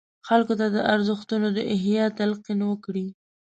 خلکو 0.27 0.53
ته 0.59 0.67
د 0.75 0.77
ارزښتونو 0.93 1.47
د 1.57 1.59
احیا 1.73 2.05
تلقین 2.19 2.59
ورکړي. 2.65 3.07